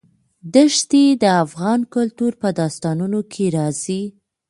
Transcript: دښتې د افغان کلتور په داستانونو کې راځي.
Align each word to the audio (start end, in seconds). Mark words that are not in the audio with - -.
دښتې 0.55 1.03
د 1.23 1.25
افغان 1.43 1.79
کلتور 1.95 2.31
په 2.41 2.49
داستانونو 2.59 3.19
کې 3.31 3.45
راځي. 3.57 4.03